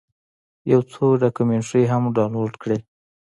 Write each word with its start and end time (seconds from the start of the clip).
یو 0.71 0.81
څو 0.91 1.05
ډاکمنټرۍ 1.21 1.83
هم 1.91 2.03
ډاونلوډ 2.15 2.53
کړې. 2.63 2.77